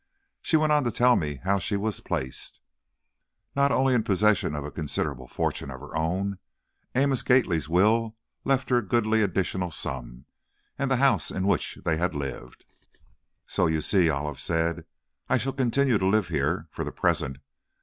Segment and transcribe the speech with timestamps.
[0.41, 2.59] She went on to tell me how she was placed:
[3.55, 6.39] Not only in possession of a considerable fortune of her own,
[6.95, 10.25] Amos Gately's will left her a goodly additional sum,
[10.79, 12.65] and also the house in which they had lived.
[13.45, 14.85] "So you see," Olive said,
[15.29, 17.37] "I shall continue to live here, for the present.